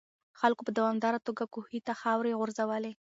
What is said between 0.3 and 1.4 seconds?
خلکو په دوامداره